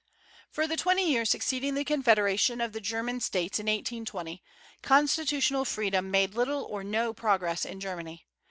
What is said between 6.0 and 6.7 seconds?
made little